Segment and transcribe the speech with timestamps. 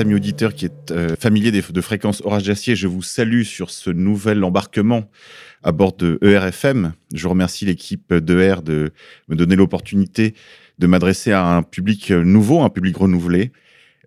[0.00, 3.70] Amis auditeurs qui êtes euh, familiers des, de fréquences orage d'acier, je vous salue sur
[3.70, 5.10] ce nouvel embarquement
[5.62, 6.92] à bord de ERFM.
[7.14, 8.92] Je remercie l'équipe d'ER de
[9.28, 10.34] me donner l'opportunité
[10.78, 13.52] de m'adresser à un public nouveau, un public renouvelé.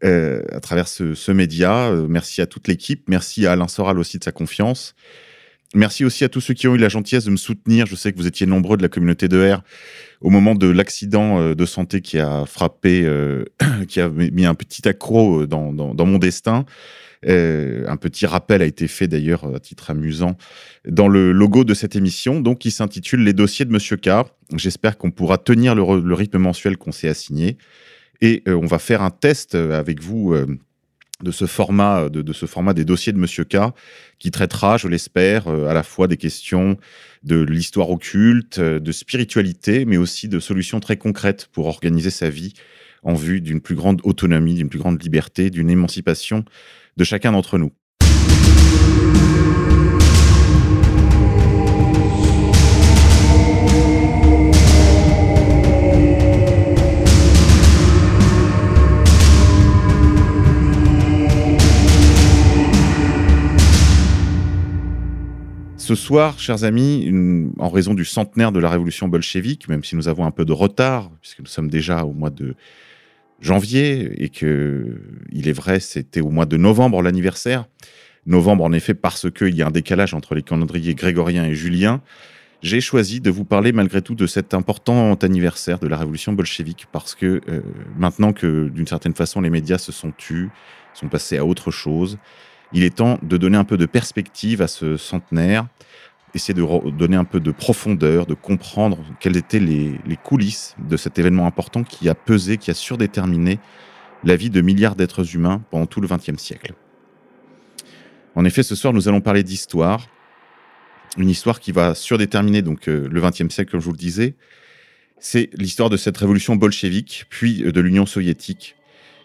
[0.03, 1.88] Euh, à travers ce, ce média.
[1.88, 3.07] Euh, merci à toute l'équipe.
[3.07, 4.95] Merci à Alain Soral aussi de sa confiance.
[5.73, 7.85] Merci aussi à tous ceux qui ont eu la gentillesse de me soutenir.
[7.85, 9.63] Je sais que vous étiez nombreux de la communauté de R
[10.21, 13.45] au moment de l'accident euh, de santé qui a frappé, euh,
[13.88, 16.65] qui a mis un petit accro dans, dans, mon destin.
[17.25, 20.38] Euh, un petit rappel a été fait d'ailleurs à titre amusant
[20.88, 24.09] dans le logo de cette émission, donc qui s'intitule Les dossiers de Monsieur K.
[24.55, 27.58] J'espère qu'on pourra tenir le, rythme mensuel qu'on s'est assigné.
[28.21, 30.47] Et euh, on va faire un test euh, avec vous euh,
[31.23, 33.57] de ce format, de, de, ce format des dossiers de Monsieur K,
[34.19, 36.77] qui traitera, je l'espère, à la fois des questions
[37.23, 42.53] de l'histoire occulte, de spiritualité, mais aussi de solutions très concrètes pour organiser sa vie
[43.03, 46.45] en vue d'une plus grande autonomie, d'une plus grande liberté, d'une émancipation
[46.97, 47.71] de chacun d'entre nous.
[65.94, 67.08] Ce soir, chers amis,
[67.59, 70.52] en raison du centenaire de la révolution bolchevique, même si nous avons un peu de
[70.52, 72.55] retard, puisque nous sommes déjà au mois de
[73.41, 74.99] janvier et que,
[75.31, 77.65] il est vrai, c'était au mois de novembre l'anniversaire.
[78.26, 82.02] Novembre, en effet, parce qu'il y a un décalage entre les calendriers grégoriens et juliens.
[82.64, 86.87] J'ai choisi de vous parler malgré tout de cet important anniversaire de la révolution bolchevique
[86.92, 87.61] parce que euh,
[87.99, 90.49] maintenant que d'une certaine façon les médias se sont tus,
[90.95, 92.17] sont passés à autre chose,
[92.73, 95.67] il est temps de donner un peu de perspective à ce centenaire,
[96.34, 101.20] essayer de donner un peu de profondeur, de comprendre quelles étaient les, coulisses de cet
[101.20, 103.60] événement important qui a pesé, qui a surdéterminé
[104.23, 106.73] la vie de milliards d'êtres humains pendant tout le XXe siècle.
[108.36, 110.08] En effet, ce soir, nous allons parler d'histoire,
[111.17, 114.34] une histoire qui va surdéterminer donc euh, le XXe siècle, comme je vous le disais.
[115.20, 118.76] C'est l'histoire de cette révolution bolchevique, puis de l'Union soviétique.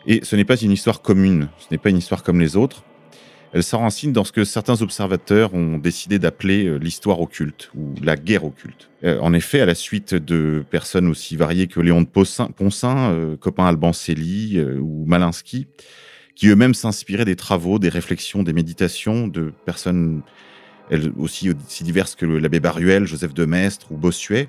[0.07, 2.85] Et ce n'est pas une histoire commune, ce n'est pas une histoire comme les autres.
[3.53, 8.17] Elle s'enracine dans ce que certains observateurs ont décidé d'appeler euh, l'histoire occulte ou la
[8.17, 8.91] guerre occulte.
[9.05, 13.13] Euh, en effet, à la suite de personnes aussi variées que Léon de Poncin, Poncin
[13.13, 15.67] euh, copain Alban Cély euh, ou Malinsky,
[16.35, 20.23] qui eux-mêmes s'inspiraient des travaux, des réflexions, des méditations de personnes
[20.91, 24.49] elles aussi aussi diverses que l'abbé Baruel, Joseph de Maistre ou Bossuet,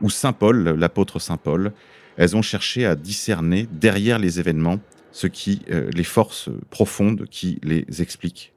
[0.00, 1.72] ou Saint Paul, l'apôtre Saint Paul,
[2.16, 4.78] elles ont cherché à discerner derrière les événements
[5.12, 8.52] ce qui, euh, les forces profondes qui les expliquent,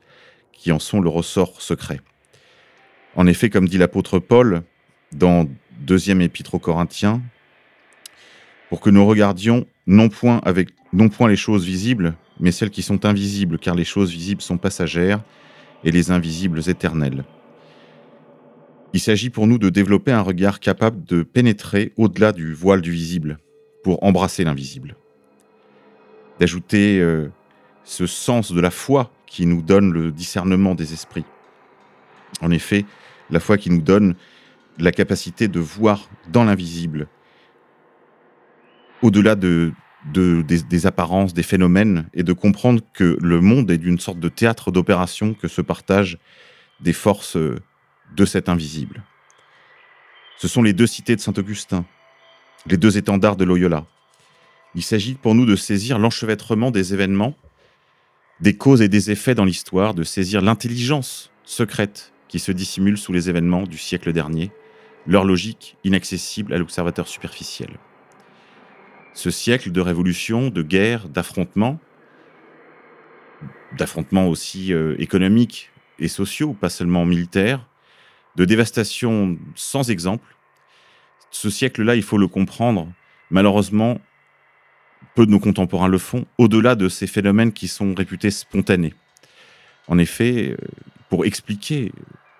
[0.53, 1.99] qui en sont le ressort secret.
[3.15, 4.63] En effet, comme dit l'apôtre Paul
[5.11, 5.47] dans
[5.79, 7.21] deuxième épître aux Corinthiens,
[8.69, 12.81] pour que nous regardions non point avec non point les choses visibles, mais celles qui
[12.81, 15.21] sont invisibles, car les choses visibles sont passagères
[15.83, 17.25] et les invisibles éternelles.
[18.93, 22.91] Il s'agit pour nous de développer un regard capable de pénétrer au-delà du voile du
[22.91, 23.39] visible
[23.83, 24.95] pour embrasser l'invisible
[26.41, 27.29] d'ajouter euh,
[27.83, 31.23] ce sens de la foi qui nous donne le discernement des esprits.
[32.41, 32.83] En effet,
[33.29, 34.15] la foi qui nous donne
[34.79, 37.07] la capacité de voir dans l'invisible,
[39.03, 39.71] au-delà de,
[40.11, 44.19] de, des, des apparences, des phénomènes, et de comprendre que le monde est d'une sorte
[44.19, 46.17] de théâtre d'opération que se partagent
[46.79, 47.59] des forces euh,
[48.15, 49.03] de cet invisible.
[50.37, 51.85] Ce sont les deux cités de Saint-Augustin,
[52.65, 53.85] les deux étendards de Loyola,
[54.75, 57.35] il s'agit pour nous de saisir l'enchevêtrement des événements,
[58.39, 63.11] des causes et des effets dans l'histoire, de saisir l'intelligence secrète qui se dissimule sous
[63.11, 64.51] les événements du siècle dernier,
[65.05, 67.77] leur logique inaccessible à l'observateur superficiel.
[69.13, 71.79] Ce siècle de révolution, de guerre, d'affrontements,
[73.77, 77.67] d'affrontements aussi euh, économiques et sociaux, pas seulement militaires,
[78.37, 80.35] de dévastation sans exemple.
[81.31, 82.87] Ce siècle-là, il faut le comprendre,
[83.29, 83.99] malheureusement,
[85.15, 88.93] peu de nos contemporains le font, au-delà de ces phénomènes qui sont réputés spontanés.
[89.87, 90.57] En effet, euh,
[91.09, 91.91] pour expliquer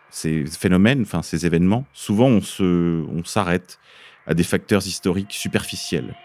[0.09, 3.79] ces phénomènes, enfin ces événements, souvent on se, on s'arrête
[4.27, 6.15] à des facteurs historiques superficiels,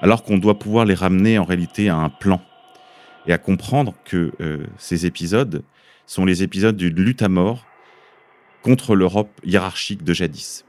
[0.00, 2.42] alors qu'on doit pouvoir les ramener en réalité à un plan
[3.26, 5.62] et à comprendre que euh, ces épisodes
[6.06, 7.66] sont les épisodes d'une lutte à mort
[8.62, 10.64] contre l'Europe hiérarchique de jadis.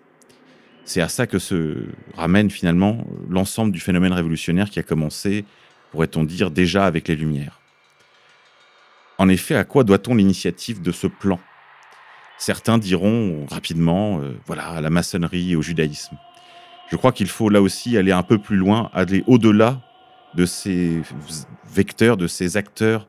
[0.86, 1.86] C'est à ça que se
[2.16, 5.46] ramène finalement l'ensemble du phénomène révolutionnaire qui a commencé,
[5.92, 7.60] pourrait-on dire, déjà avec les Lumières.
[9.18, 11.40] En effet, à quoi doit-on l'initiative de ce plan?
[12.38, 16.18] Certains diront rapidement, euh, voilà, à la maçonnerie et au judaïsme.
[16.90, 19.82] Je crois qu'il faut là aussi aller un peu plus loin, aller au-delà
[20.34, 21.02] de ces
[21.72, 23.08] vecteur de ces acteurs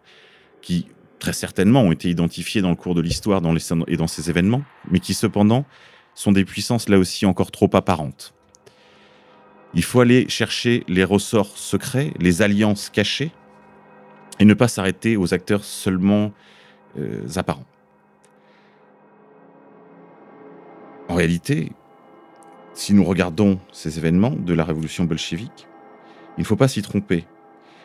[0.60, 0.86] qui,
[1.19, 3.40] très certainement, ont été identifiés dans le cours de l'histoire
[3.88, 5.64] et dans ces événements, mais qui cependant
[6.14, 8.35] sont des puissances là aussi encore trop apparentes.
[9.75, 13.32] Il faut aller chercher les ressorts secrets, les alliances cachées,
[14.38, 16.32] et ne pas s'arrêter aux acteurs seulement
[16.99, 17.67] euh, apparents.
[21.09, 21.73] En réalité,
[22.75, 25.69] si nous regardons ces événements de la révolution bolchevique,
[26.38, 27.26] il ne faut pas s'y tromper.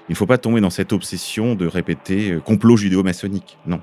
[0.09, 3.57] Il ne faut pas tomber dans cette obsession de répéter euh, complot judéo-maçonnique.
[3.65, 3.81] Non.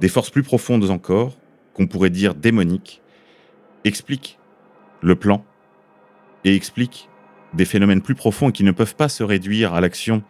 [0.00, 1.36] Des forces plus profondes encore,
[1.72, 3.00] qu'on pourrait dire démoniques,
[3.84, 4.38] expliquent
[5.02, 5.44] le plan
[6.44, 7.08] et expliquent
[7.54, 10.22] des phénomènes plus profonds qui ne peuvent pas se réduire à l'action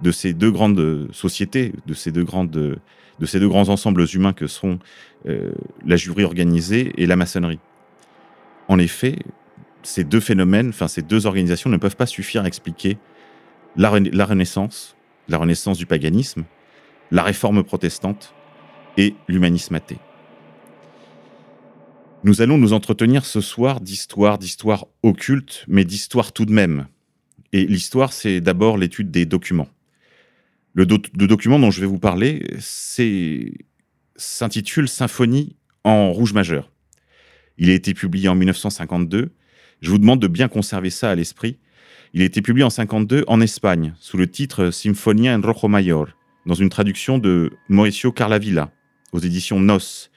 [0.00, 4.32] de ces deux grandes sociétés, de ces deux, grandes, de ces deux grands ensembles humains
[4.32, 4.78] que sont
[5.26, 5.52] euh,
[5.86, 7.60] la jury organisée et la maçonnerie.
[8.68, 9.18] En effet,
[9.82, 12.98] ces deux phénomènes, enfin ces deux organisations ne peuvent pas suffire à expliquer
[13.76, 14.96] la, Renaissance,
[15.28, 16.44] la Renaissance du paganisme,
[17.10, 18.34] la réforme protestante
[18.96, 19.98] et l'humanisme athée.
[22.24, 26.86] Nous allons nous entretenir ce soir d'histoire, d'histoire occulte, mais d'histoire tout de même.
[27.52, 29.68] Et l'histoire, c'est d'abord l'étude des documents.
[30.72, 32.46] Le, document dont je vais vous parler
[34.16, 36.70] s'intitule Symphonie en rouge majeur.
[37.58, 39.32] Il a été publié en 1952.
[39.80, 41.58] Je vous demande de bien conserver ça à l'esprit.
[42.14, 46.06] Il a été publié en 52 en Espagne sous le titre Sinfonia en rojo mayor,
[46.46, 48.70] dans une traduction de Mauricio Carlavilla
[49.12, 50.08] aux éditions Nos,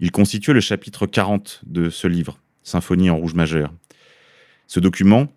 [0.00, 3.72] il constituait le chapitre 40 de ce livre, Symphonie en rouge majeur.
[4.66, 5.28] Ce document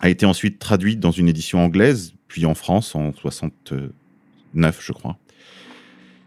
[0.00, 3.92] a été ensuite traduit dans une édition anglaise, puis en France en 69,
[4.80, 5.18] je crois.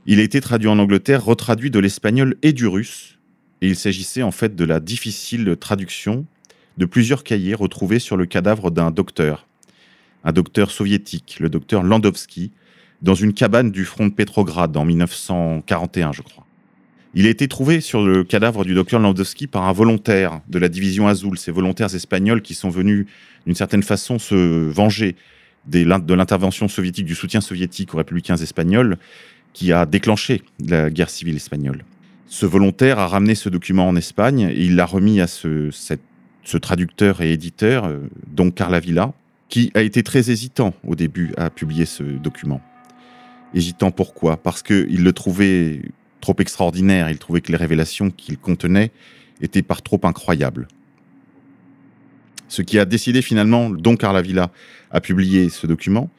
[0.05, 3.17] Il a été traduit en Angleterre, retraduit de l'espagnol et du russe,
[3.61, 6.25] et il s'agissait en fait de la difficile traduction
[6.77, 9.47] de plusieurs cahiers retrouvés sur le cadavre d'un docteur,
[10.23, 12.51] un docteur soviétique, le docteur Landowski,
[13.01, 16.44] dans une cabane du front de Petrograd en 1941, je crois.
[17.17, 20.67] Il a été trouvé sur le cadavre du docteur Landowski par un volontaire de la
[20.67, 23.05] division Azul, ces volontaires espagnols qui sont venus
[23.45, 24.35] d'une certaine façon se
[24.69, 25.15] venger
[25.65, 28.97] de l'intervention soviétique, du soutien soviétique aux républicains espagnols
[29.53, 31.85] qui a déclenché la guerre civile espagnole.
[32.27, 35.69] Ce volontaire a ramené ce document en Espagne et il l'a remis à ce,
[36.59, 39.13] traducteur et éditeur, euh, donc Carla Villa,
[39.47, 42.59] qui a été très hésitant au début à publier ce document.
[43.53, 44.35] Hésitant pourquoi?
[44.35, 45.81] Parce qu'il le trouvait
[46.21, 47.09] trop extraordinaire.
[47.09, 48.91] Il trouvait que les révélations qu'il contenait
[49.41, 50.67] étaient par trop incroyables.
[52.47, 54.51] Ce qui a décidé finalement, dont Carla Villa
[54.91, 56.09] a publié ce document,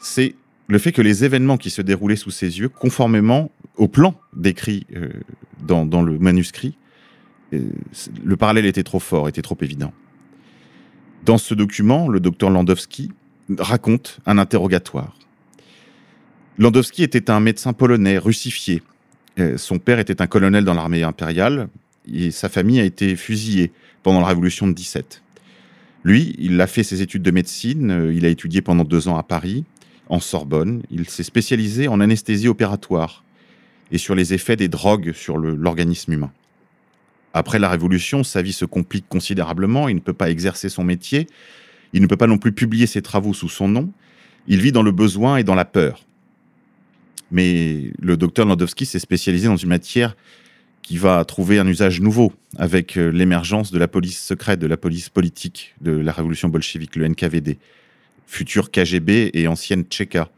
[0.00, 0.34] c'est
[0.68, 4.86] le fait que les événements qui se déroulaient sous ses yeux, conformément au plan décrit
[4.96, 5.08] euh,
[5.60, 6.76] dans, le manuscrit,
[7.52, 7.70] euh,
[8.24, 9.92] le parallèle était trop fort, était trop évident.
[11.24, 13.10] Dans ce document, le docteur Landowski
[13.58, 15.16] raconte un interrogatoire.
[16.56, 18.82] Landowski était un médecin polonais russifié
[19.56, 21.68] son père était un colonel dans l'armée impériale
[22.12, 25.22] et sa famille a été fusillée pendant la Révolution de 17.
[26.04, 29.18] Lui, il a fait ses études de médecine, euh, il a étudié pendant deux ans
[29.18, 29.64] à Paris,
[30.08, 30.82] en Sorbonne.
[30.90, 33.22] Il s'est spécialisé en anesthésie opératoire
[33.92, 36.32] et sur les effets des drogues sur l'organisme humain.
[37.34, 41.26] Après la Révolution, sa vie se complique considérablement, il ne peut pas exercer son métier,
[41.92, 43.90] il ne peut pas non plus publier ses travaux sous son nom,
[44.48, 46.04] il vit dans le besoin et dans la peur.
[47.30, 50.16] Mais le docteur Landowski s'est spécialisé dans une matière
[50.82, 54.76] qui va trouver un usage nouveau avec euh, l'émergence de la police secrète, de la
[54.76, 57.58] police politique de la révolution bolchevique, le NKVD,
[58.26, 60.30] futur KGB et ancienne Tchéka.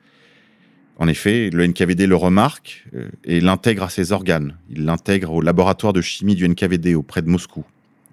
[0.99, 4.57] En effet, le NKVD le remarque euh, et l'intègre à ses organes.
[4.69, 7.65] Il l'intègre au laboratoire de chimie du NKVD auprès de Moscou,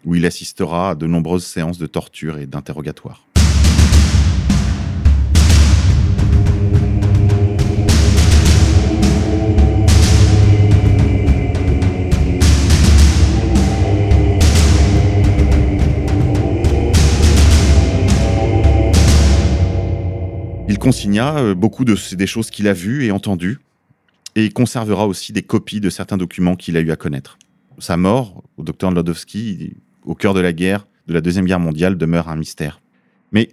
[0.06, 3.28] où il assistera à de nombreuses séances de torture et d'interrogatoire.
[20.70, 23.58] Il consigna euh, beaucoup de des choses qu'il a vues et entendues,
[24.36, 27.40] et il conservera aussi des copies de certains documents qu'il a eu à connaître.
[27.80, 31.98] Sa mort, au docteur Lodowski, au cœur de la guerre, de la Deuxième Guerre mondiale,
[31.98, 32.82] demeure un mystère.
[33.32, 33.50] Mais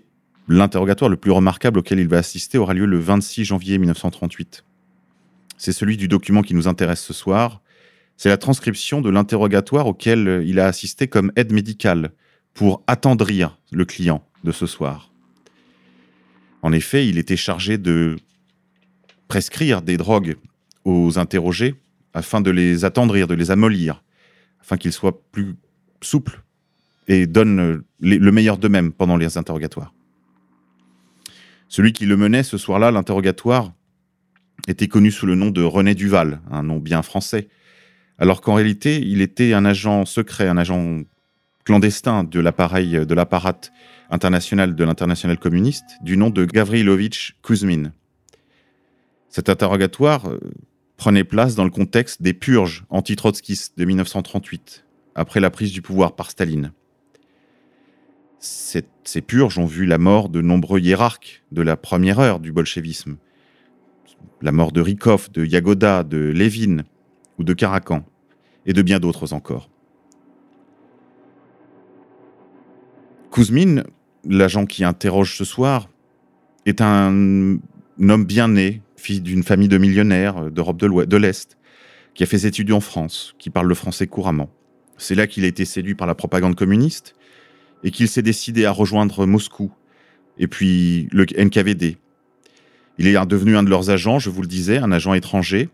[0.47, 4.63] l'interrogatoire le plus remarquable auquel il va assister aura lieu le 26 janvier 1938.
[5.57, 7.63] C'est celui du document qui nous intéresse ce soir.
[8.19, 12.11] C'est la transcription de l'interrogatoire auquel il a assisté comme aide médicale
[12.53, 15.11] pour attendrir le client de ce soir.
[16.67, 18.17] En effet, il était chargé de
[19.29, 20.35] prescrire des drogues
[20.85, 21.77] aux interrogés
[22.13, 24.03] afin de les attendrir, de les amollir,
[24.61, 25.55] afin qu'ils soient plus
[26.01, 26.43] souples
[27.07, 29.95] et donnent le meilleur d'eux-mêmes pendant les interrogatoires.
[31.69, 33.73] Celui qui le menait ce soir-là, l'interrogatoire,
[34.67, 37.47] était connu sous le nom de René Duval, un nom bien français,
[38.19, 41.03] alors qu'en réalité, il était un agent secret, un agent
[41.67, 43.61] clandestin de l'appareil de l'apparat
[44.09, 47.93] international de l'international communiste, du nom de Gavrilovitch Kuzmin.
[49.29, 50.39] Cet interrogatoire euh,
[50.97, 54.85] prenait place dans le contexte des purges anti-trotskistes de 1938,
[55.17, 56.71] après la prise du pouvoir par Staline.
[58.39, 63.17] ces purges ont vu la mort de nombreux hiérarques de la première heure du bolchevisme,
[64.41, 66.85] la mort de Rykov, de Yagoda, de Lévin
[67.39, 68.05] ou de Karakan,
[68.67, 69.69] et de bien d'autres encore.
[73.37, 73.83] Kuzmin,
[74.25, 75.91] l'agent qui interroge ce soir,
[76.65, 77.59] est un
[78.01, 81.59] homme bien né, fils d'une famille de millionnaires d'Europe de l'Est,
[82.15, 84.49] qui a fait ses études en France, qui parle le français couramment.
[84.97, 87.15] C'est là qu'il a été séduit par la propagande communiste
[87.85, 89.71] et qu'il s'est décidé à rejoindre Moscou
[90.39, 91.99] et puis le NKVD,
[92.97, 95.69] il est devenu un de leurs agents, je vous le disais, un agent étranger.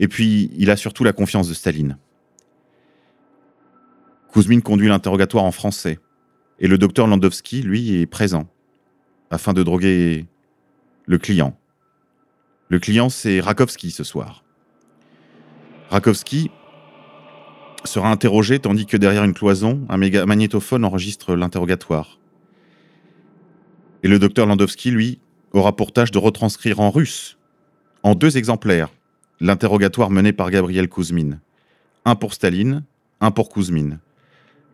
[0.00, 1.96] Et puis, il a surtout la confiance de Staline.
[4.32, 6.00] Kuzmin conduit l'interrogatoire en français.
[6.60, 8.48] Et le docteur Landowski, lui, est présent,
[9.30, 10.26] afin de droguer
[11.06, 11.56] le client.
[12.68, 14.44] Le client, c'est Rakowski ce soir.
[15.90, 16.50] Rakowski
[17.84, 22.18] sera interrogé tandis que derrière une cloison, un magnétophone enregistre l'interrogatoire.
[24.02, 25.20] Et le docteur Landowski, lui,
[25.52, 27.38] aura pour tâche de retranscrire en russe,
[28.02, 28.90] en deux exemplaires,
[29.40, 31.40] l'interrogatoire mené par Gabriel Kuzmin.
[32.04, 32.84] Un pour Staline,
[33.20, 33.98] un pour Kuzmin.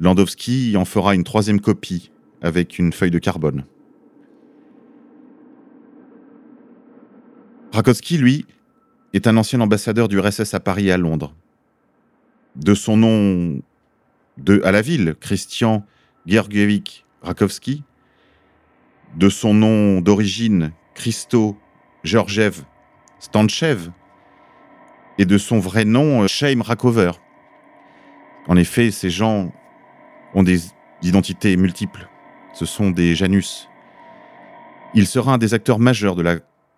[0.00, 2.10] Landowski en fera une troisième copie
[2.42, 3.64] avec une feuille de carbone.
[7.72, 8.46] Rakowski, lui,
[9.14, 11.34] est un ancien ambassadeur du RSS à Paris et à Londres.
[12.56, 13.62] De son nom
[14.38, 15.84] de, à la ville, Christian
[16.26, 17.82] Georgievich Rakowski,
[19.16, 21.56] de son nom d'origine, Christo
[22.02, 22.64] Georgiev
[23.18, 23.90] Stanchev,
[25.18, 27.12] et de son vrai nom, Shaim Rakover.
[28.46, 29.52] En effet, ces gens
[30.34, 30.60] ont des
[31.02, 32.08] identités multiples.
[32.52, 33.68] Ce sont des Janus.
[34.94, 36.36] Il sera un des acteurs majeurs de la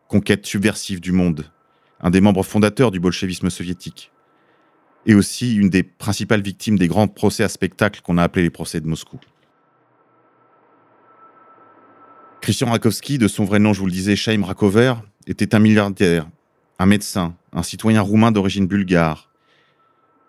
[0.08, 1.50] conquête subversive du monde,
[2.00, 4.12] un des membres fondateurs du bolchevisme soviétique,
[5.04, 8.50] et aussi une des principales victimes des grands procès à spectacle qu'on a appelés les
[8.50, 9.18] procès de Moscou.
[12.40, 14.94] Christian Rakowski, de son vrai nom, je vous le disais, Chaim Rakover,
[15.26, 16.28] était un milliardaire,
[16.78, 19.30] un médecin, un citoyen roumain d'origine bulgare,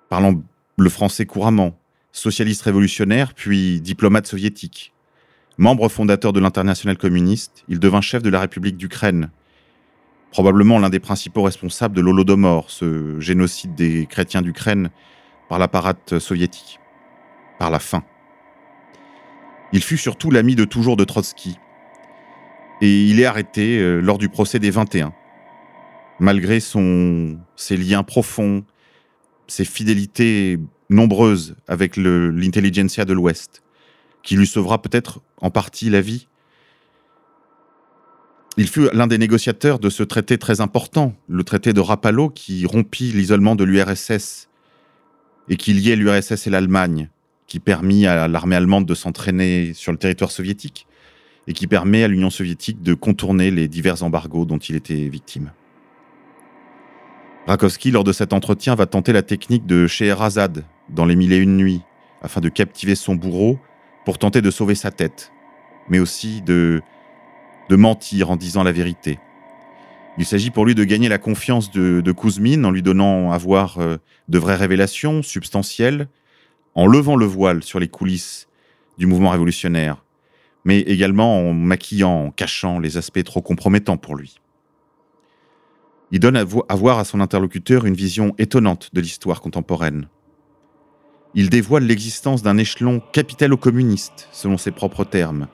[0.10, 0.42] parlant
[0.78, 1.78] le français couramment,
[2.18, 4.94] socialiste révolutionnaire, puis diplomate soviétique.
[5.58, 9.30] Membre fondateur de l'international communiste, il devint chef de la République d'Ukraine,
[10.32, 14.90] probablement l'un des principaux responsables de l'Holodomor, ce génocide des chrétiens d'Ukraine
[15.50, 16.80] par l'apparat soviétique,
[17.60, 18.04] par la faim.
[19.74, 21.58] Il fut surtout l'ami de toujours de Trotsky,
[22.82, 25.14] et il est arrêté euh, lors du procès des 21.
[26.20, 28.64] Malgré ses liens profonds,
[29.48, 30.60] ses fidélités
[30.90, 33.64] nombreuses avec l'intelligentsia de l'Ouest,
[34.24, 36.28] qui lui sauvera peut-être en partie la vie.
[38.58, 42.66] Il fut l'un des négociateurs de ce traité très important, le traité de Rapallo, qui
[42.66, 44.50] rompit l'isolement de l'URSS
[45.50, 47.10] et qui liait l'URSS et l'Allemagne,
[47.46, 50.88] qui permit à l'armée allemande de s'entraîner sur le territoire soviétique
[51.48, 55.52] et qui permet à l'Union soviétique de contourner les divers embargos dont il était victime.
[57.48, 61.38] Rakowski, lors de cet entretien, va tenter la technique de Scheherazade dans Les Mille et
[61.38, 61.82] Une Nuits,
[62.22, 63.60] afin de captiver son bourreau
[64.06, 65.32] pour tenter de sauver sa tête,
[65.90, 66.82] mais aussi de,
[67.70, 69.20] mentir en disant la vérité.
[70.18, 73.78] Il s'agit pour lui de gagner la confiance de, de en lui donnant à voir
[73.78, 73.98] euh,
[74.30, 76.08] de vraies révélations substantielles,
[76.74, 78.48] en levant le voile sur les coulisses
[78.98, 80.04] du mouvement révolutionnaire,
[80.64, 84.40] mais également en maquillant, en cachant les aspects trop compromettants pour lui.
[86.12, 90.08] Il donne à, voir à son interlocuteur une vision étonnante de l'histoire contemporaine.
[91.36, 95.48] Il dévoile l'existence d'un échelon capitalo-communiste, selon ses propres termes,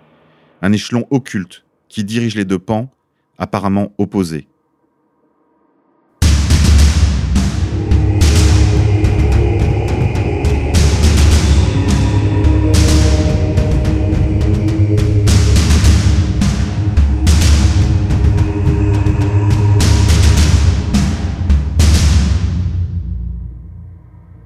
[0.62, 2.90] un échelon occulte qui dirige les deux pans,
[3.38, 4.48] apparemment opposés.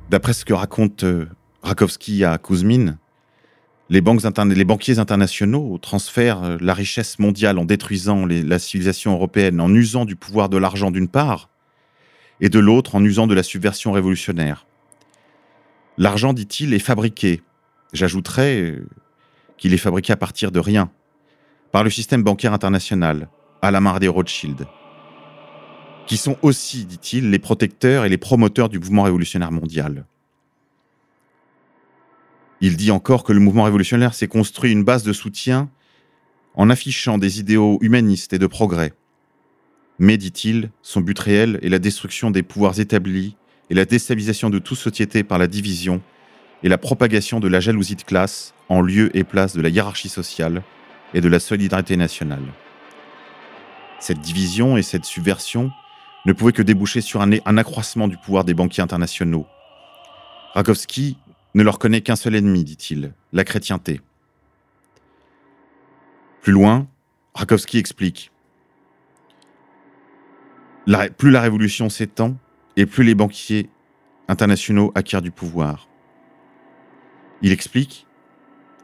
[0.09, 1.27] D'après ce que raconte euh,
[1.63, 2.97] Rakowski à Kuzmin,
[3.89, 10.05] les, banquiers internationaux transfèrent euh, la richesse mondiale en détruisant la civilisation européenne, en usant
[10.05, 11.49] du pouvoir de l'argent d'une part,
[12.39, 14.65] et de l'autre en usant de la subversion révolutionnaire.
[15.97, 17.41] L'argent, dit-il, est fabriqué.
[17.91, 18.87] J'ajouterais euh,
[19.57, 20.89] qu'il est fabriqué à partir de rien,
[21.73, 23.27] par le système bancaire international,
[23.61, 24.67] à la main des Rothschild,
[26.07, 30.05] qui sont aussi, dit-il, les protecteurs et les promoteurs du mouvement révolutionnaire mondial.
[32.61, 35.69] Il dit encore que le mouvement révolutionnaire s'est construit une base de soutien
[36.55, 38.93] en affichant des idéaux humanistes et de progrès.
[39.99, 43.35] Mais, dit-il, son but réel est la destruction des pouvoirs établis
[43.69, 46.01] et la déstabilisation de toute société par la division
[46.63, 50.09] et la propagation de la jalousie de classe en lieu et place de la hiérarchie
[50.09, 50.63] sociale
[51.13, 52.43] et de la solidarité nationale.
[53.99, 55.71] Cette division et cette subversion
[56.27, 59.47] ne pouvaient que déboucher sur un, un accroissement du pouvoir des banquiers internationaux.
[60.53, 61.17] Rakowski
[61.55, 64.01] ne leur connaît qu'un seul ennemi, dit-il, la chrétienté.
[66.41, 66.85] Plus loin,
[67.33, 68.31] Rakowski explique
[71.17, 72.35] Plus la révolution s'étend,
[72.75, 73.69] et plus les banquiers
[74.27, 75.87] internationaux acquièrent du pouvoir.
[77.41, 78.05] Il explique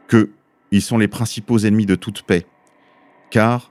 [0.08, 0.30] que
[0.70, 2.46] ils sont les principaux ennemis de toute paix,
[3.30, 3.70] car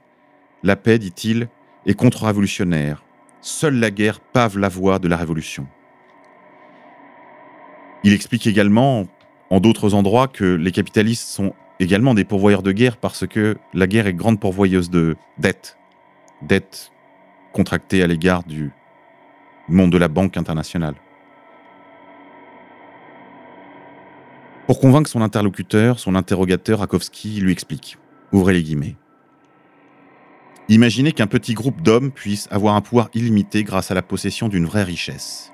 [0.62, 1.50] la paix, dit-il,
[1.88, 3.04] est contre-révolutionnaire.
[3.46, 5.68] Seule la guerre pave la voie de la révolution.
[8.06, 9.06] Il explique également,
[9.50, 13.86] en d'autres endroits, que les capitalistes sont également des pourvoyeurs de guerre parce que la
[13.86, 15.78] guerre est grande pourvoyeuse de dettes.
[16.42, 16.94] Dettes
[17.52, 18.72] contractées à l'égard du
[19.68, 20.96] monde de la Banque internationale.
[24.68, 27.98] Pour convaincre son interlocuteur, son interrogateur, Rakowski lui explique.
[28.32, 28.96] Ouvrez les guillemets.
[30.70, 34.66] Imaginez qu'un petit groupe d'hommes puisse avoir un pouvoir illimité grâce à la possession d'une
[34.66, 35.52] vraie richesse.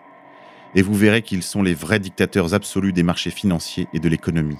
[0.75, 4.59] Et vous verrez qu'ils sont les vrais dictateurs absolus des marchés financiers et de l'économie.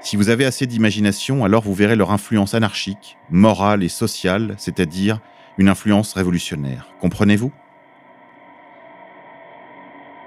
[0.00, 5.20] Si vous avez assez d'imagination, alors vous verrez leur influence anarchique, morale et sociale, c'est-à-dire
[5.58, 6.92] une influence révolutionnaire.
[7.00, 7.50] Comprenez-vous?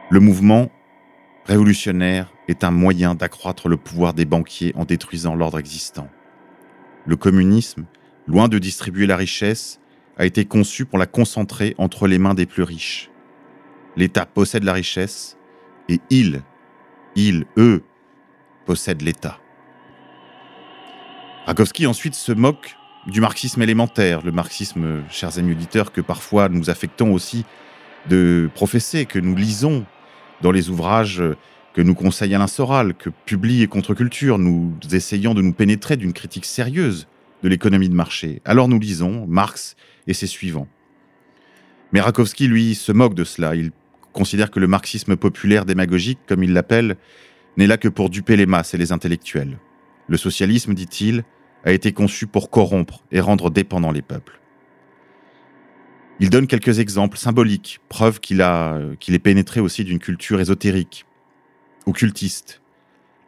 [0.09, 0.69] Le mouvement
[1.45, 6.09] révolutionnaire est un moyen d'accroître le pouvoir des banquiers en détruisant l'ordre existant.
[7.05, 7.85] Le communisme,
[8.27, 9.79] loin de distribuer la richesse,
[10.17, 13.09] a été conçu pour la concentrer entre les mains des plus riches.
[13.95, 15.37] L'État possède la richesse
[15.89, 16.41] et ils,
[17.15, 17.83] ils, eux,
[18.65, 19.39] possèdent l'État.
[21.45, 22.75] Rakowski ensuite se moque
[23.07, 27.45] du marxisme élémentaire, le marxisme, chers amis auditeurs, que parfois nous affectons aussi
[28.09, 29.85] de professer, que nous lisons
[30.41, 31.23] dans les ouvrages
[31.73, 36.45] que nous conseille Alain Soral, que publie Contre-Culture, nous essayons de nous pénétrer d'une critique
[36.45, 37.07] sérieuse
[37.43, 38.41] de l'économie de marché.
[38.45, 39.75] Alors nous lisons Marx
[40.07, 40.67] et ses suivants.
[41.91, 43.55] Mais Rakowski, lui, se moque de cela.
[43.55, 43.71] Il
[44.11, 46.97] considère que le marxisme populaire démagogique, comme il l'appelle,
[47.55, 49.57] n'est là que pour duper les masses et les intellectuels.
[50.07, 51.23] Le socialisme, dit-il,
[51.63, 54.39] a été conçu pour corrompre et rendre dépendants les peuples.
[56.19, 58.43] Il donne quelques exemples symboliques, preuve qu'il
[58.99, 61.05] qu'il est pénétré aussi d'une culture ésotérique,
[61.85, 62.61] occultiste.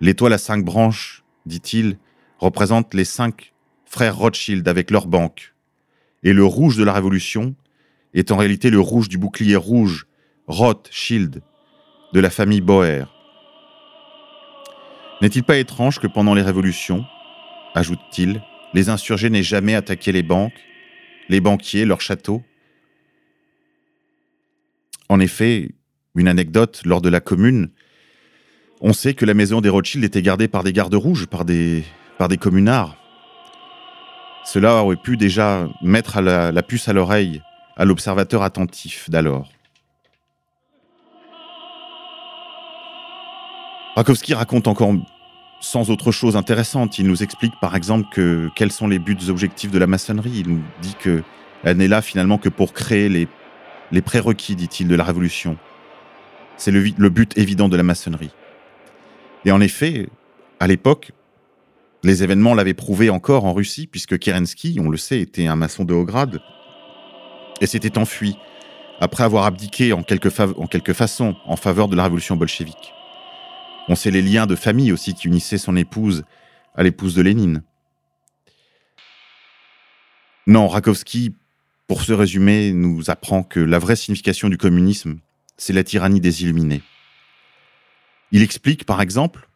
[0.02, 1.98] L'étoile à cinq branches, dit-il,
[2.39, 3.54] représente les cinq
[3.89, 5.56] frères Rothschild avec leur banque.
[6.21, 7.56] Et le rouge de la Révolution
[8.13, 10.06] est en réalité le rouge du bouclier rouge,
[10.47, 11.41] Rothschild,
[12.13, 13.06] de la famille Boer.
[15.21, 17.04] N'est-il pas étrange que pendant les révolutions,
[17.73, 18.41] ajoute-t-il,
[18.73, 20.60] les insurgés n'aient jamais attaqué les banques,
[21.28, 22.43] les banquiers, leurs châteaux?
[25.10, 25.71] En effet,
[26.15, 27.71] une anecdote, lors de la commune,
[28.82, 31.84] on sait que la maison des Rothschild était gardée par des gardes rouges, par des,
[32.19, 32.99] par des communards.
[34.43, 37.41] Cela aurait pu déjà mettre la, puce à l'oreille
[37.78, 39.49] à l'observateur attentif d'alors.
[43.95, 44.93] Rakowski raconte encore
[45.62, 46.99] sans autre chose intéressante.
[46.99, 50.43] Il nous explique par exemple que quels sont les buts objectifs de la maçonnerie.
[50.45, 51.23] Il nous dit que
[51.63, 53.28] elle n'est là finalement que pour créer les,
[53.91, 55.58] les prérequis, dit-il, de la révolution.
[56.58, 58.32] C'est le, but évident de la maçonnerie.
[59.45, 60.10] Et en effet,
[60.60, 61.12] à l'époque,
[62.04, 65.84] les événements l'avaient prouvé encore en Russie, puisque Kerensky, on le sait, était un maçon
[65.84, 66.42] de haut grade,
[67.62, 68.36] et s'était enfui
[69.02, 72.94] après avoir abdiqué en quelque, en quelque façon en faveur de la révolution bolchevique.
[73.88, 76.24] On sait les liens de famille aussi qui unissaient son épouse
[76.76, 77.64] à l'épouse de Lénine.
[80.48, 81.34] Non, Rakowski,
[81.88, 85.20] pour ce résumé, nous apprend que la vraie signification du communisme,
[85.58, 86.82] c'est la tyrannie des illuminés.
[88.32, 89.49] Il explique, par exemple,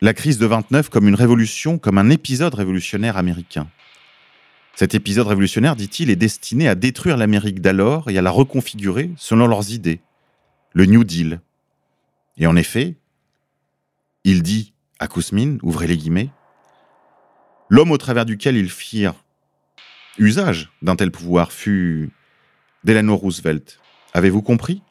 [0.00, 3.68] la crise de 29 comme une révolution, comme un épisode révolutionnaire américain.
[4.74, 9.46] Cet épisode révolutionnaire, dit-il, est destiné à détruire l'Amérique d'alors et à la reconfigurer selon
[9.46, 10.00] leurs idées,
[10.72, 11.40] le New Deal.
[12.38, 12.96] Et en effet,
[14.24, 16.30] il dit à Kousmine, ouvrez les guillemets,
[17.68, 19.14] l'homme au travers duquel ils firent
[20.18, 22.10] usage d'un tel pouvoir fut
[22.84, 23.78] Delano Roosevelt.
[24.14, 24.82] Avez-vous compris?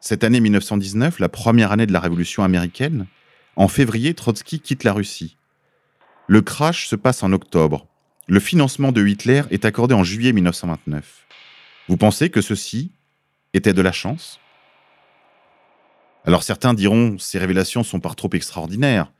[0.00, 3.06] Cette année 1919, la première année de la Révolution américaine,
[3.56, 5.36] en février, Trotsky quitte la Russie.
[6.26, 7.86] Le crash se passe en octobre.
[8.28, 11.26] le financement de Hitler est accordé en juillet 1929.
[11.88, 12.92] Vous pensez que ceci
[13.52, 14.40] était de la chance?
[16.24, 19.12] Alors certains diront ces révélations sont par trop extraordinaires.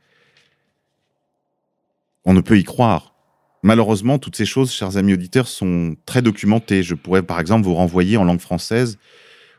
[2.25, 3.13] On ne peut y croire.
[3.61, 6.83] Malheureusement, toutes ces choses, chers amis auditeurs, sont très documentées.
[6.83, 8.97] Je pourrais par exemple vous renvoyer en langue française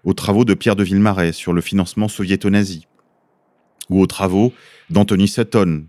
[0.04, 2.86] aux travaux de Pierre de Villemarais sur le financement soviéto-nazi,
[3.90, 4.52] ou aux travaux
[4.90, 5.86] d'Anthony Sutton,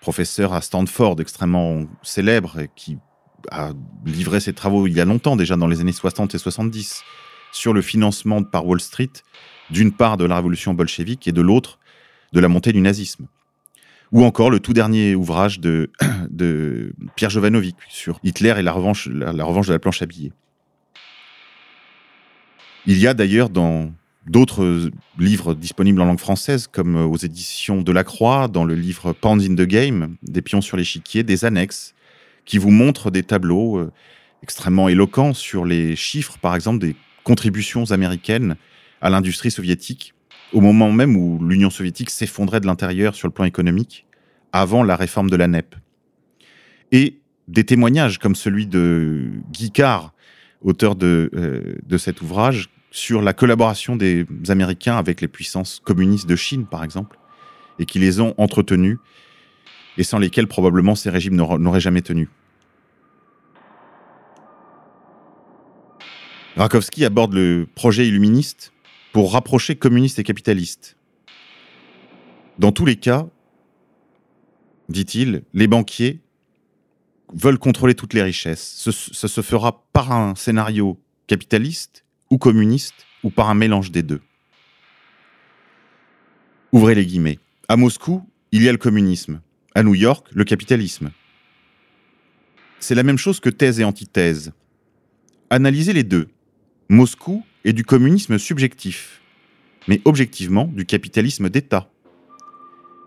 [0.00, 2.98] professeur à Stanford extrêmement célèbre qui
[3.50, 3.72] a
[4.04, 7.02] livré ses travaux il y a longtemps, déjà dans les années 60 et 70,
[7.52, 9.10] sur le financement par Wall Street,
[9.70, 11.78] d'une part de la révolution bolchevique et de l'autre
[12.32, 13.28] de la montée du nazisme.
[14.12, 15.90] Ou encore le tout dernier ouvrage de,
[16.30, 20.32] de Pierre Jovanovic sur Hitler et la revanche, la revanche de la planche à billets.
[22.86, 23.92] Il y a d'ailleurs dans
[24.26, 29.12] d'autres livres disponibles en langue française, comme aux éditions de la Croix, dans le livre
[29.12, 31.94] Pawns in the Game, des pions sur l'échiquier, des annexes
[32.44, 33.92] qui vous montrent des tableaux euh,
[34.42, 38.56] extrêmement éloquents sur les chiffres, par exemple, des contributions américaines
[39.00, 40.14] à l'industrie soviétique,
[40.52, 44.06] au moment même où l'Union soviétique s'effondrait de l'intérieur sur le plan économique,
[44.52, 45.74] avant la réforme de la NEP.
[46.92, 50.14] Et des témoignages comme celui de Guy Carr,
[50.62, 56.26] auteur de, euh, de cet ouvrage, sur la collaboration des Américains avec les puissances communistes
[56.26, 57.18] de Chine, par exemple,
[57.78, 58.98] et qui les ont entretenus,
[59.98, 62.28] et sans lesquels probablement ces régimes n'auraient jamais tenu.
[66.56, 68.72] Rakowski aborde le projet illuministe
[69.12, 70.96] pour rapprocher communistes et capitalistes.
[72.58, 73.26] Dans tous les cas,
[74.88, 76.20] dit-il, les banquiers
[77.34, 78.72] veulent contrôler toutes les richesses.
[78.76, 84.02] Ce, ça se fera par un scénario capitaliste ou communiste, ou par un mélange des
[84.02, 84.20] deux.
[86.72, 87.38] Ouvrez les guillemets.
[87.68, 89.40] À Moscou, il y a le communisme.
[89.74, 91.10] À New York, le capitalisme.
[92.80, 94.52] C'est la même chose que thèse et antithèse.
[95.50, 96.28] Analysez les deux.
[96.88, 99.20] Moscou est du communisme subjectif,
[99.88, 101.90] mais objectivement du capitalisme d'État.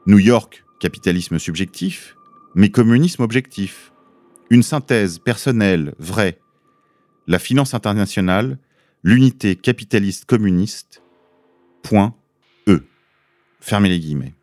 [0.05, 2.15] New York, capitalisme subjectif,
[2.55, 3.93] mais communisme objectif.
[4.49, 6.39] Une synthèse personnelle, vraie.
[7.27, 8.57] La finance internationale
[9.03, 11.01] l'unité capitaliste communiste,
[11.83, 12.15] point
[12.67, 12.83] E.
[13.59, 14.33] Fermez les guillemets.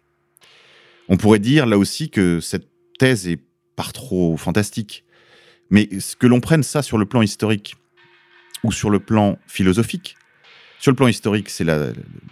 [1.09, 3.40] On pourrait dire là aussi que cette thèse est
[3.77, 5.05] pas trop fantastique.
[5.71, 5.88] Mais
[6.19, 7.77] que l'on prenne ça sur le plan historique
[8.62, 10.16] ou sur le plan philosophique,
[10.79, 11.66] sur le plan historique, c'est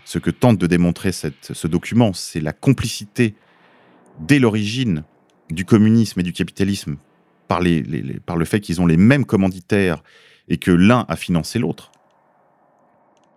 [0.05, 3.35] ce que tente de démontrer ce document, c'est la complicité
[4.21, 5.05] dès l'origine
[5.51, 6.97] du communisme et du capitalisme
[7.49, 7.61] par,
[8.27, 10.03] par le fait qu'ils ont les mêmes commanditaires
[10.49, 11.91] et que l'un a financé l'autre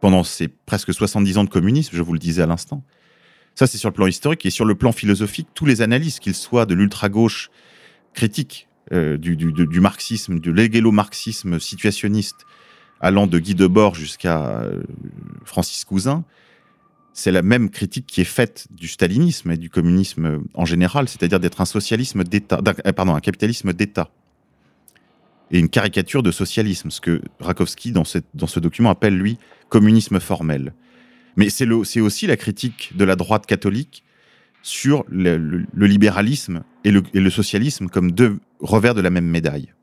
[0.02, 2.84] pendant ces presque 70 ans de communisme, je vous le disais à l'instant.
[3.56, 6.36] Ça, c'est sur le plan historique et sur le plan philosophique, tous les analystes, qu'ils
[6.36, 7.50] soient de l'ultra-gauche
[8.14, 12.46] critique euh, du, marxisme, du légélo-marxisme situationniste,
[13.02, 14.84] allant de Guy Debord jusqu'à euh,
[15.44, 16.24] Francis Cousin,
[17.14, 21.40] c'est la même critique qui est faite du stalinisme et du communisme en général, c'est-à-dire
[21.40, 24.12] d'être un socialisme d'État, euh, pardon, un capitalisme d'État
[25.52, 29.38] et une caricature de socialisme, ce que Rakowski, dans, dans ce document, appelle, lui,
[29.70, 30.74] communisme formel.
[31.36, 34.04] Mais c'est aussi la critique de la droite catholique
[34.64, 39.74] sur le, libéralisme et le, et le, socialisme comme deux revers de la même médaille.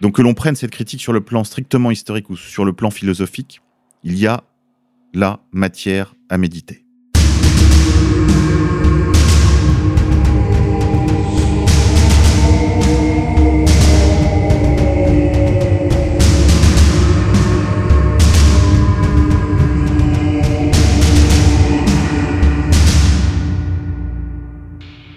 [0.00, 2.90] Donc que l'on prenne cette critique sur le plan strictement historique ou sur le plan
[2.90, 3.60] philosophique,
[4.04, 4.42] il y a
[5.14, 6.85] la matière à méditer.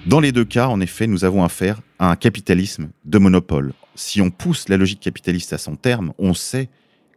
[0.09, 3.73] Dans les deux cas, en effet, nous avons affaire à un capitalisme de monopole.
[3.93, 6.67] Si on pousse la logique capitaliste à son terme, on sait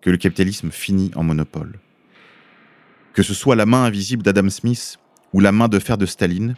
[0.02, 1.78] que le capitalisme finit en monopole.
[3.14, 4.98] Que ce soit la main invisible d'Adam Smith
[5.33, 6.55] ou la main de fer de Staline,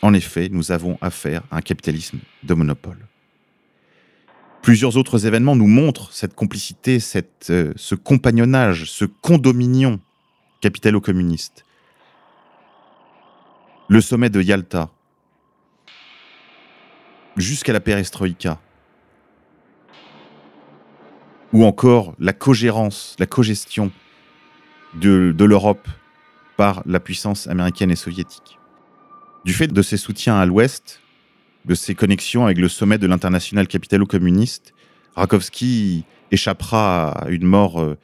[0.00, 3.06] en effet, nous avons affaire à un capitalisme de monopole.
[4.62, 10.00] Plusieurs autres événements nous montrent cette complicité, cette, euh, ce compagnonnage, ce condominion
[10.62, 11.66] capitalo-communiste.
[13.88, 14.88] Le sommet de Yalta,
[17.36, 18.58] jusqu'à la perestroïka.
[21.52, 23.92] Ou encore la cogérance, la cogestion
[24.94, 25.88] de, de l'Europe
[26.56, 28.58] par la puissance américaine et soviétique.
[29.44, 31.00] Du fait de ses soutiens à l'Ouest,
[31.66, 34.72] de ses connexions avec le sommet de l'international capitalo-communiste,
[35.14, 37.96] Rakowski échappera à une mort euh,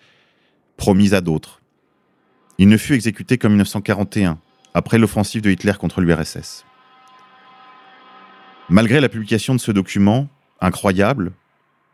[0.77, 1.61] promise à d'autres.
[2.59, 4.39] Il ne fut exécuté qu'en 1941,
[4.75, 6.65] après l'offensive de Hitler contre l'URSS.
[8.73, 11.33] Malgré la publication de ce document, incroyable,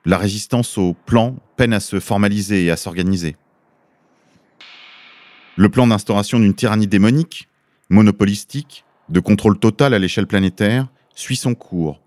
[0.05, 3.35] la résistance au plan peine à se formaliser et à s'organiser.
[5.57, 7.49] Le plan d'instauration d'une tyrannie démonique,
[7.91, 10.87] monopolistique, de contrôle total à l'échelle planétaire,
[11.17, 12.01] suit son cours,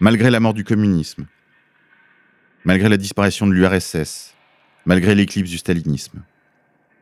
[0.00, 1.26] malgré la mort du communisme,
[2.64, 4.34] malgré la disparition de l'URSS,
[4.86, 6.22] malgré l'éclipse du stalinisme,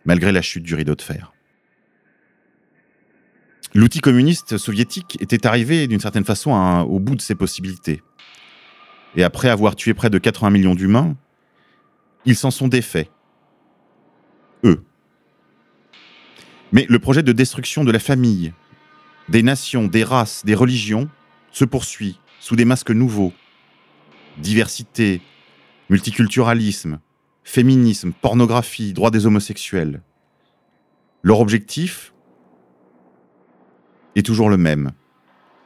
[0.05, 1.34] malgré la chute du rideau de fer.
[3.77, 6.53] L'outil communiste soviétique était arrivé d'une certaine façon
[6.89, 8.03] au bout de ses possibilités.
[9.17, 11.17] Et après avoir tué près de 80 millions d'humains,
[12.25, 13.11] ils s'en sont défaits.
[14.63, 14.85] Eux.
[16.71, 18.53] Mais le projet de destruction de la famille,
[19.29, 21.09] des nations, des races, des religions
[21.51, 23.33] se poursuit sous des masques nouveaux.
[24.39, 25.21] Diversité,
[25.91, 27.01] multiculturalisme,
[27.43, 30.01] féminisme, pornographie, droits des homosexuels.
[31.23, 32.14] Leur objectif
[34.17, 34.93] est toujours le même.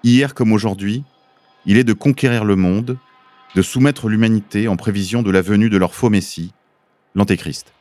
[0.05, 1.05] Hier comme aujourd'hui,
[1.67, 2.99] il est de conquérir le monde,
[3.55, 6.53] de soumettre l'humanité en prévision de la venue de leur faux Messie,
[7.15, 7.73] l'Antéchrist.